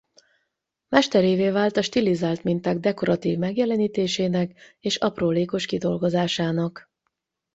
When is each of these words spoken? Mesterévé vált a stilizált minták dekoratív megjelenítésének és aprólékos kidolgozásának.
Mesterévé 0.87 1.49
vált 1.49 1.77
a 1.77 1.81
stilizált 1.81 2.43
minták 2.43 2.77
dekoratív 2.79 3.37
megjelenítésének 3.37 4.77
és 4.79 4.95
aprólékos 4.95 5.65
kidolgozásának. 5.65 6.89